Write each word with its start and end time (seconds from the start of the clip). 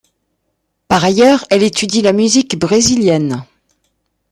Par 0.87 1.03
ailleurs 1.05 1.45
elle 1.51 1.61
étudie 1.61 2.01
la 2.01 2.11
musique 2.11 2.57
brésilienne. 2.57 3.45